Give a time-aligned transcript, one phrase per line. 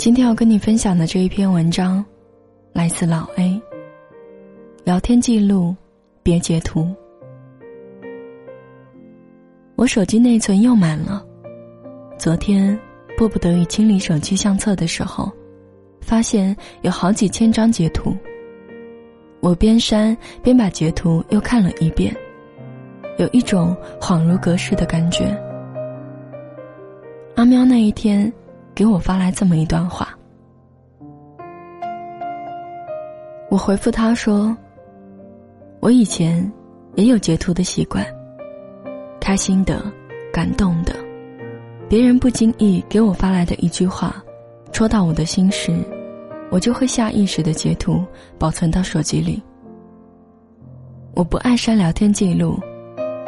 [0.00, 2.02] 今天要跟你分享的这一篇文章，
[2.72, 3.60] 来自老 A。
[4.82, 5.76] 聊天记录，
[6.22, 6.88] 别截图。
[9.76, 11.22] 我手机内存又满了，
[12.16, 12.80] 昨天
[13.18, 15.30] 迫不得已清理手机相册的时候，
[16.00, 18.16] 发现有好几千张截图。
[19.40, 22.16] 我边删边把截图又看了一遍，
[23.18, 25.26] 有一种恍如隔世的感觉。
[27.34, 28.32] 阿喵那一天。
[28.80, 30.08] 给我发来这么一段话，
[33.50, 34.56] 我回复他说
[35.80, 36.50] ：“我以前
[36.94, 38.02] 也有截图的习惯，
[39.20, 39.84] 开心的、
[40.32, 40.96] 感动的，
[41.90, 44.16] 别人不经意给我发来的一句话，
[44.72, 45.76] 戳到我的心时，
[46.50, 48.02] 我就会下意识的截图
[48.38, 49.42] 保存到手机里。
[51.12, 52.58] 我不爱删聊天记录，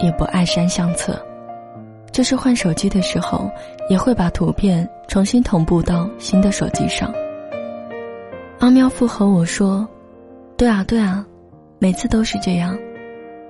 [0.00, 1.20] 也不爱删相册。”
[2.20, 3.50] 就是换手机的时候，
[3.88, 7.10] 也会把图片重新同步到新的手机上。
[8.58, 9.88] 阿喵附和我说
[10.54, 11.24] ：“对啊，对啊，
[11.78, 12.76] 每次都是这样，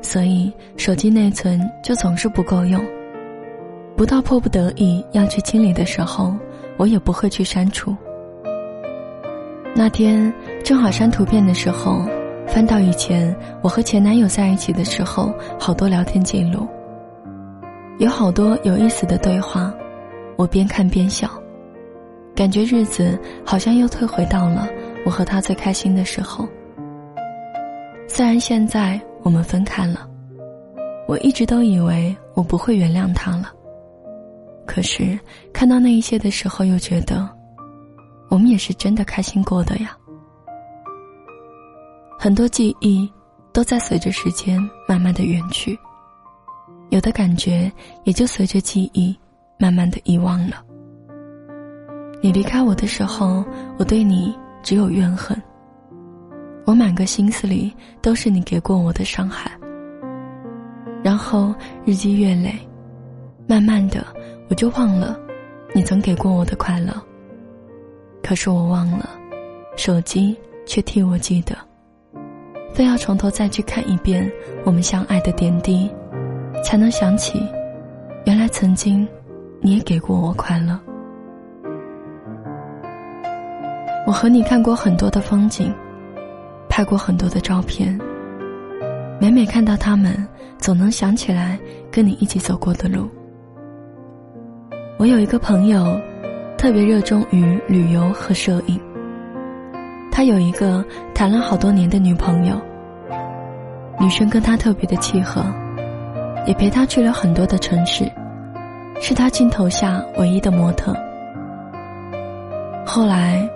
[0.00, 2.80] 所以手机内存就总是不够用。
[3.96, 6.32] 不到迫不得已要去清理的时候，
[6.76, 7.92] 我也不会去删除。”
[9.74, 10.32] 那天
[10.62, 12.00] 正好删图片的时候，
[12.46, 16.64] 翻到以前我和前男友在一起的时候，好多聊天记录。
[18.02, 19.72] 有好多有意思的对话，
[20.36, 21.30] 我边看边笑，
[22.34, 24.68] 感觉日子好像又退回到了
[25.06, 26.48] 我和他最开心的时候。
[28.08, 30.10] 虽然现在我们分开了，
[31.06, 33.52] 我一直都以为我不会原谅他了。
[34.66, 35.16] 可是
[35.52, 37.28] 看到那一些的时候，又觉得
[38.28, 39.96] 我们也是真的开心过的呀。
[42.18, 43.08] 很多记忆
[43.52, 44.58] 都在随着时间
[44.88, 45.78] 慢慢的远去。
[46.92, 47.72] 有的感觉
[48.04, 49.18] 也就随着记忆，
[49.58, 50.62] 慢慢的遗忘了。
[52.20, 53.42] 你离开我的时候，
[53.78, 55.34] 我对你只有怨恨。
[56.66, 59.50] 我满个心思里都是你给过我的伤害。
[61.02, 61.54] 然后
[61.86, 62.52] 日积月累，
[63.48, 64.04] 慢慢的
[64.50, 65.18] 我就忘了，
[65.74, 66.92] 你曾给过我的快乐。
[68.22, 69.08] 可是我忘了，
[69.78, 70.36] 手机
[70.66, 71.56] 却替我记得，
[72.74, 74.30] 非要从头再去看一遍
[74.62, 75.90] 我们相爱的点滴。
[76.62, 77.42] 才能想起，
[78.24, 79.06] 原来曾经，
[79.60, 80.78] 你也给过我快乐。
[84.06, 85.72] 我和你看过很多的风景，
[86.68, 87.98] 拍过很多的照片。
[89.20, 90.26] 每每看到他们，
[90.58, 91.58] 总能想起来
[91.90, 93.08] 跟你一起走过的路。
[94.98, 96.00] 我有一个朋友，
[96.58, 98.80] 特别热衷于旅游和摄影。
[100.10, 100.84] 他有一个
[101.14, 102.60] 谈了好多年的女朋友，
[104.00, 105.44] 女生跟他特别的契合。
[106.46, 108.10] 也陪他去了很多的城市，
[109.00, 110.94] 是他镜头下唯一的模特。
[112.84, 113.48] 后来，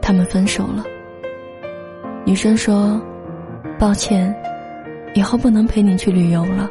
[0.00, 0.84] 他们分手了。
[2.24, 3.00] 女生说
[3.78, 4.34] ：“抱歉，
[5.14, 6.68] 以后不能陪你去旅游了，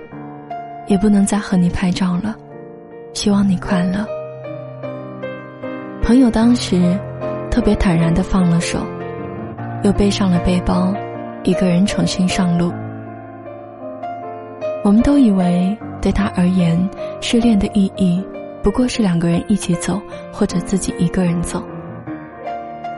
[0.88, 2.35] 也不能再和你拍照了。
[3.13, 4.05] 希望你快乐。”
[6.01, 6.97] 朋友当时
[7.51, 8.79] 特别坦然的放了手，
[9.84, 10.94] 又背上了背包，
[11.44, 12.72] 一个人重新上路。
[14.87, 16.79] 我们都以为，对他而言，
[17.19, 18.23] 失恋的意义
[18.63, 21.61] 不过是两个人一起走，或者自己一个人走。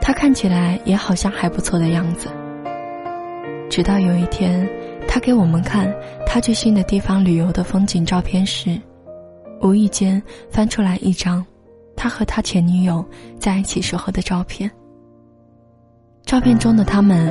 [0.00, 2.28] 他看起来也好像还不错的样子。
[3.68, 4.70] 直到有一天，
[5.08, 5.92] 他给我们看
[6.24, 8.80] 他去新的地方旅游的风景照片时，
[9.60, 11.44] 无意间翻出来一张
[11.96, 13.04] 他和他前女友
[13.36, 14.70] 在一起时候的照片。
[16.22, 17.26] 照片中的他们，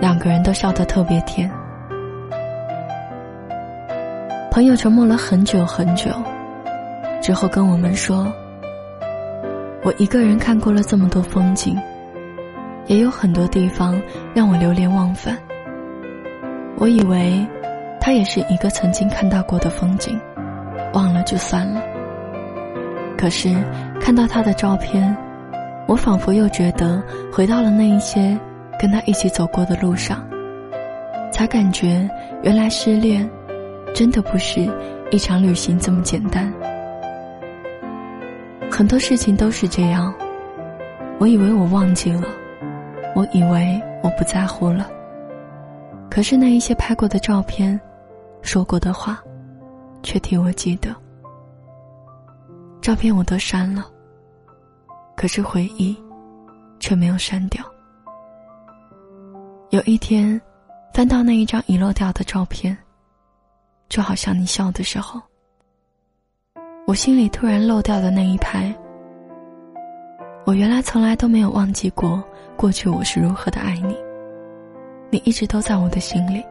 [0.00, 1.50] 两个人都笑得特别甜。
[4.54, 6.12] 朋友沉默了很久很久，
[7.20, 8.32] 之后跟我们说
[9.82, 11.76] ：“我一个人看过了这么多风景，
[12.86, 14.00] 也有很多地方
[14.32, 15.36] 让我流连忘返。
[16.76, 17.44] 我以为，
[18.00, 20.16] 他也是一个曾经看到过的风景，
[20.92, 21.82] 忘了就算了。
[23.18, 23.52] 可是
[24.00, 25.16] 看到他的照片，
[25.88, 27.02] 我仿佛又觉得
[27.32, 28.38] 回到了那一些
[28.78, 30.24] 跟他一起走过的路上，
[31.32, 32.08] 才感觉
[32.44, 33.28] 原来失恋。”
[33.94, 34.68] 真的不是
[35.12, 36.52] 一场旅行这么简单。
[38.68, 40.12] 很多事情都是这样，
[41.20, 42.26] 我以为我忘记了，
[43.14, 44.90] 我以为我不在乎了。
[46.10, 47.80] 可是那一些拍过的照片，
[48.42, 49.22] 说过的话，
[50.02, 50.94] 却替我记得。
[52.80, 53.86] 照片我都删了，
[55.16, 55.96] 可是回忆，
[56.80, 57.64] 却没有删掉。
[59.70, 60.40] 有一天，
[60.92, 62.76] 翻到那一张遗漏掉的照片，
[63.88, 65.20] 就好像你笑的时候。
[66.86, 68.74] 我心里突然漏掉的那一排，
[70.44, 72.22] 我原来从来都没有忘记过
[72.56, 73.96] 过去我是如何的爱你。
[75.10, 76.44] 你一直都在我的心里，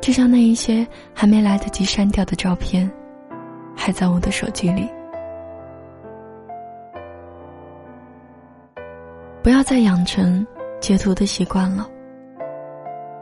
[0.00, 2.90] 就像那一些还没来得及删掉的照片，
[3.76, 4.88] 还在我的手机里。
[9.42, 10.46] 不要再养成
[10.80, 11.86] 截图的习惯了，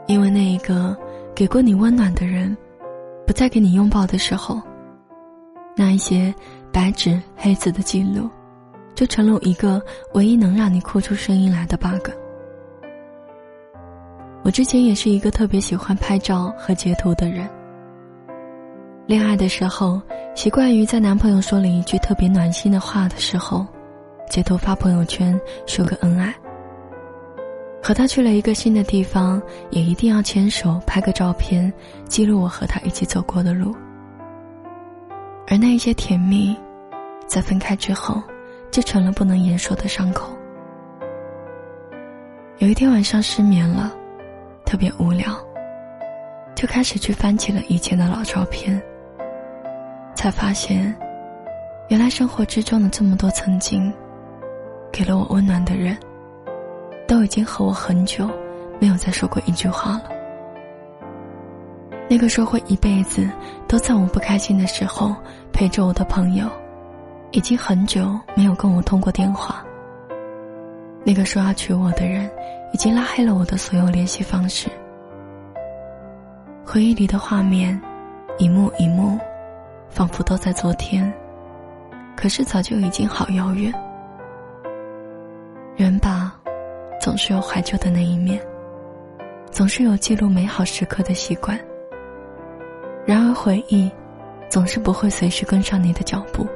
[0.07, 0.97] 因为那一个
[1.35, 2.55] 给过你温暖的人，
[3.25, 4.61] 不再给你拥抱的时候。
[5.75, 6.33] 那一些
[6.71, 8.29] 白纸黑字的记录，
[8.93, 9.81] 就成了一个
[10.13, 12.09] 唯一能让你哭出声音来的 bug。
[14.43, 17.49] 我之前也是一个特别喜欢拍照和截图的人。
[19.07, 20.01] 恋爱的时候，
[20.35, 23.65] 习惯于在男朋友说了一句特别暖心的话的时候，
[24.29, 26.33] 截图发朋友圈秀个恩爱。
[27.83, 31.71] 和他去了一个新的地方，也一定要牵手拍个照片，
[32.07, 33.75] 记录我和他一起走过的路。
[35.49, 36.55] 而那一些甜蜜，
[37.27, 38.23] 在分开之后，
[38.71, 40.33] 就成了不能言说的伤口。
[42.59, 43.93] 有一天晚上失眠了，
[44.63, 45.37] 特别无聊，
[46.55, 48.81] 就开始去翻起了以前的老照片。
[50.15, 50.95] 才发现，
[51.89, 53.91] 原来生活之中的这么多曾经，
[54.89, 55.97] 给了我温暖的人，
[57.23, 58.29] 已经和我很久
[58.79, 60.03] 没有再说过一句话了。
[62.09, 63.27] 那个说会一辈子
[63.67, 65.15] 都在我不开心的时候
[65.51, 66.47] 陪着我的朋友，
[67.31, 69.63] 已经很久没有跟我通过电话。
[71.03, 72.29] 那个说要娶我的人，
[72.71, 74.69] 已经拉黑了我的所有联系方式。
[76.65, 77.79] 回忆里的画面，
[78.37, 79.17] 一幕一幕，
[79.89, 81.11] 仿佛都在昨天，
[82.15, 83.73] 可是早就已经好遥远。
[85.75, 86.39] 人吧，
[87.13, 88.41] 总是有怀旧的那一面，
[89.51, 91.59] 总是有记录美好时刻的习惯。
[93.05, 93.87] 然而，回忆
[94.49, 96.47] 总是不会随时跟上你的脚步，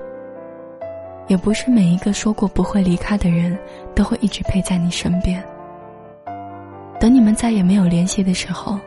[1.27, 3.56] 也不是每一个说过不会离开的人
[3.94, 5.48] 都会一直陪在你身边。
[7.00, 8.80] 等你们再也没有联系的时候，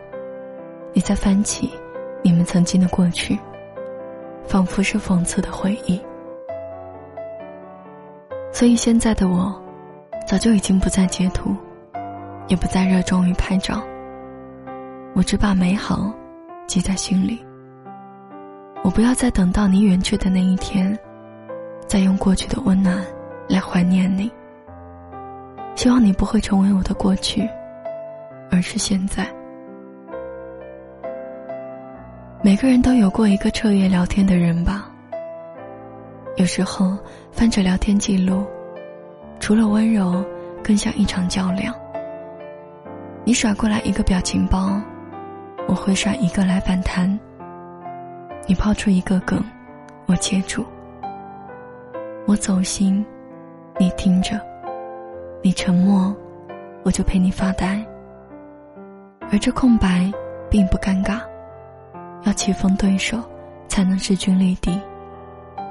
[0.93, 1.71] 你再翻起
[2.21, 3.39] 你们曾经的过去，
[4.45, 6.01] 仿佛是讽刺的回忆。
[8.51, 9.55] 所以，现在的我，
[10.31, 11.57] 早就已经不再截图，
[12.47, 13.83] 也不再热衷于拍照。
[15.13, 16.09] 我只把美好
[16.69, 17.45] 记在心里。
[18.85, 20.97] 我不要再等到你远去的那一天，
[21.89, 23.05] 再用过去的温暖
[23.49, 24.31] 来怀念你。
[25.75, 27.43] 希望你不会成为我的过去，
[28.53, 29.27] 而是现在。
[32.41, 34.89] 每个人都有过一个彻夜聊天的人吧。
[36.37, 36.97] 有时候
[37.33, 38.47] 翻着聊天记录，
[39.41, 40.25] 除了温柔，
[40.63, 41.75] 更像一场较量。
[43.25, 44.81] 你甩过来一个表情包，
[45.67, 47.19] 我会甩一个来反弹。
[48.47, 49.43] 你抛出一个梗，
[50.07, 50.63] 我接住；
[52.27, 53.05] 我走心，
[53.79, 54.37] 你听着；
[55.43, 56.15] 你沉默，
[56.85, 57.85] 我就陪你发呆。
[59.33, 60.13] 而这空白
[60.51, 61.21] 并不尴尬，
[62.25, 63.19] 要棋逢对手
[63.69, 64.79] 才能势均力敌，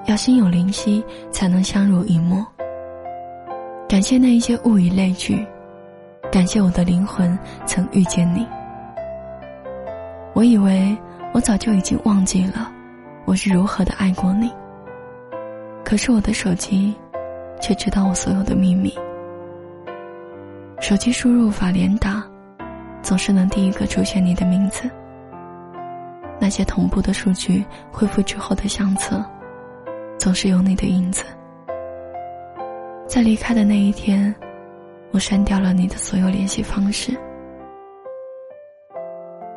[0.06, 2.46] 要心有灵犀才能相濡以沫。
[4.00, 5.46] 感谢那一些物以类聚，
[6.32, 8.48] 感谢我的灵魂曾遇见你。
[10.34, 10.98] 我以为。
[11.34, 12.72] 我早就已经忘记了，
[13.26, 14.50] 我是如何的爱过你。
[15.84, 16.96] 可是我的手机，
[17.60, 18.98] 却知道我所有的秘密。
[20.80, 22.24] 手机输入法连打，
[23.02, 24.90] 总是能第一个出现你的名字。
[26.40, 29.24] 那些同步的数据恢复之后的相册，
[30.18, 31.26] 总是有你的影子。
[33.10, 34.34] 在离开的那一天，
[35.12, 37.12] 我删掉了你的所有联系方式。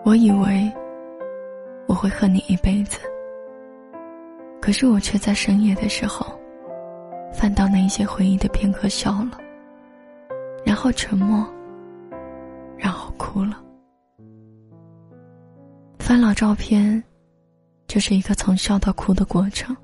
[0.04, 0.72] 我以为。
[1.88, 3.00] 我会恨你一辈子，
[4.62, 6.24] 可是我却在深夜的时候，
[7.34, 9.36] 翻到那一些回忆的片刻，笑了，
[10.64, 11.46] 然后沉默，
[12.78, 13.62] 然后哭了。
[15.98, 17.02] 翻老照片，
[17.88, 19.76] 就是一个从笑到哭的过程。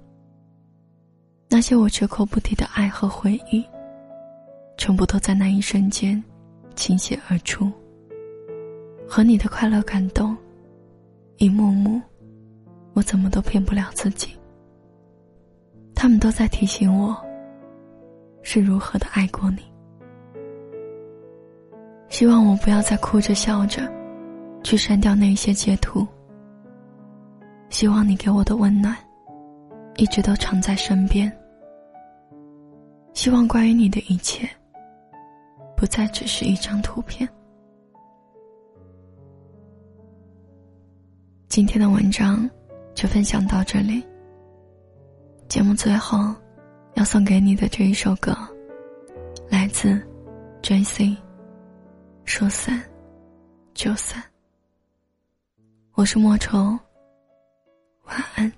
[1.50, 3.64] 那些我绝口不提的爱和回忆，
[4.76, 6.22] 全部都在那一瞬间
[6.76, 7.72] 倾泻而出，
[9.08, 10.36] 和你的快乐感动。
[11.38, 12.00] 一幕幕，
[12.92, 14.36] 我怎么都骗不了自己。
[15.94, 17.16] 他们都在提醒我，
[18.42, 19.58] 是如何的爱过你。
[22.08, 23.90] 希望我不要再哭着笑着，
[24.62, 26.06] 去删掉那些截图。
[27.70, 28.96] 希望你给我的温暖，
[29.98, 31.30] 一直都常在身边。
[33.14, 34.48] 希望关于你的一切，
[35.76, 37.28] 不再只是一张图片。
[41.48, 42.48] 今天的文章
[42.94, 44.06] 就分享到这里。
[45.48, 46.32] 节目最后
[46.94, 48.36] 要送给你的这一首歌，
[49.50, 50.00] 来自
[50.62, 51.16] J.C.，
[52.24, 52.80] 说散
[53.74, 54.22] 就散。
[55.94, 56.78] 我是莫愁，
[58.04, 58.57] 晚安。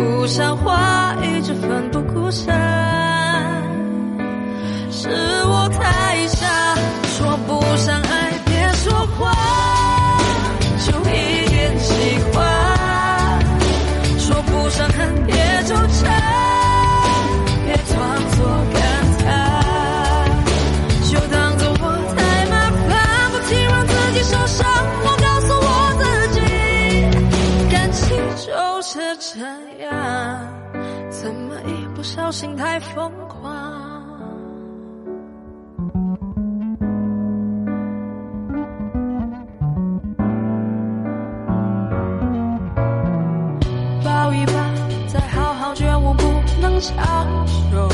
[0.00, 2.46] 不像话，一直奋不顾身。
[4.90, 5.10] 是
[5.44, 6.46] 我太傻，
[7.04, 8.19] 说不上爱，
[28.92, 29.38] 是这
[29.84, 29.92] 样，
[31.10, 33.40] 怎么一不小心太疯狂？
[44.04, 44.52] 抱一抱，
[45.06, 46.24] 再好好觉悟，不
[46.60, 47.88] 能强求，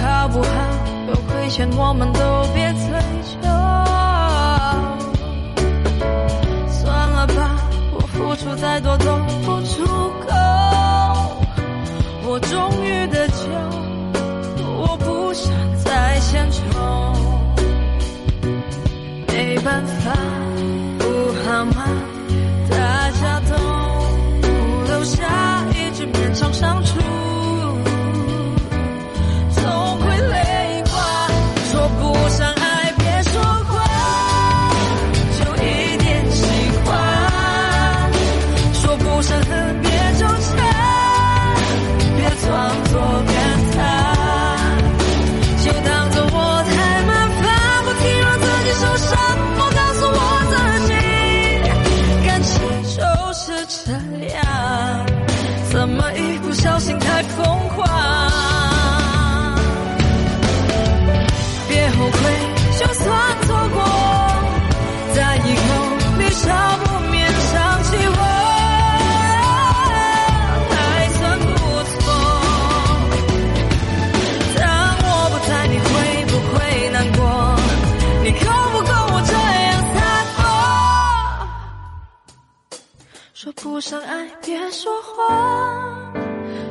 [0.00, 0.48] 好不好？
[1.06, 2.20] 有亏欠，我们都
[2.54, 3.19] 别催。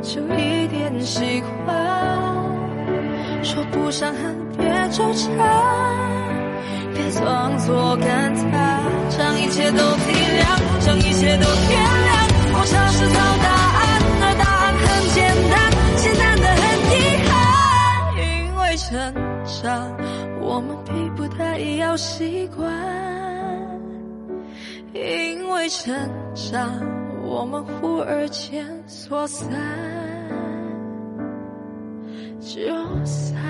[0.09, 1.77] 就一点喜欢，
[3.43, 5.37] 说不上恨，别纠缠，
[6.95, 12.27] 别装作感叹，将一切都体谅，将一切都原谅。
[12.55, 15.19] 我尝试找答案，而答案很简
[15.51, 15.55] 单，
[15.95, 16.97] 简单的很遗
[17.29, 17.31] 憾。
[18.17, 18.25] 因
[18.55, 18.89] 为成
[19.61, 19.95] 长，
[20.41, 22.67] 我们逼不得已要习惯。
[24.91, 25.93] 因为成
[26.33, 27.08] 长。
[27.29, 29.47] 我们忽而间说散
[32.41, 33.48] 就散。